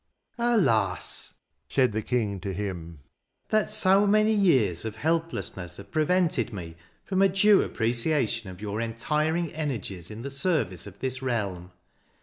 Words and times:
"Alas!" 0.39 1.35
said 1.69 1.91
the 1.91 2.01
King 2.01 2.39
to 2.39 2.53
him, 2.53 3.01
"that 3.49 3.69
so 3.69 4.07
many 4.07 4.33
years 4.33 4.83
of 4.83 4.95
helplessness 4.95 5.77
have 5.77 5.91
prevented 5.91 6.51
me 6.51 6.75
from 7.05 7.21
a 7.21 7.29
due 7.29 7.61
appreciation 7.61 8.49
of 8.49 8.61
your 8.63 8.79
untiring 8.79 9.53
energies 9.53 10.09
in 10.09 10.23
the 10.23 10.31
service 10.31 10.87
of 10.87 10.97
this 11.01 11.21
realm. 11.21 11.71